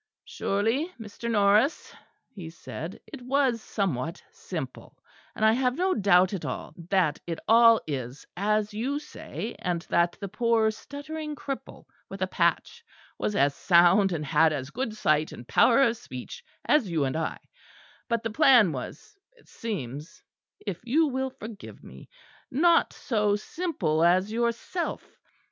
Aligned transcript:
"Surely, 0.25 0.91
Mr. 0.99 1.29
Norris," 1.29 1.93
he 2.33 2.49
said, 2.49 2.99
"it 3.05 3.21
was 3.21 3.61
somewhat 3.61 4.23
simple; 4.31 4.97
and 5.35 5.45
I 5.45 5.51
have 5.51 5.75
no 5.77 5.93
doubt 5.93 6.33
at 6.33 6.43
all 6.43 6.73
that 6.89 7.19
it 7.27 7.37
all 7.47 7.79
is 7.85 8.25
as 8.35 8.73
you 8.73 8.97
say; 8.97 9.55
and 9.59 9.83
that 9.91 10.13
the 10.13 10.27
poor 10.27 10.71
stuttering 10.71 11.35
cripple 11.35 11.85
with 12.09 12.19
a 12.23 12.25
patch 12.25 12.83
was 13.19 13.35
as 13.35 13.53
sound 13.53 14.11
and 14.11 14.25
had 14.25 14.51
as 14.51 14.71
good 14.71 14.95
sight 14.97 15.31
and 15.31 15.47
power 15.47 15.83
of 15.83 15.95
speech 15.97 16.43
as 16.65 16.89
you 16.89 17.05
and 17.05 17.15
I; 17.15 17.37
but 18.09 18.23
the 18.23 18.31
plan 18.31 18.71
was, 18.71 19.15
it 19.33 19.47
seems, 19.47 20.23
if 20.65 20.81
you 20.83 21.09
will 21.09 21.29
forgive 21.29 21.83
me, 21.83 22.09
not 22.49 22.91
so 22.91 23.35
simple 23.35 24.03
as 24.03 24.31
yourself. 24.31 25.19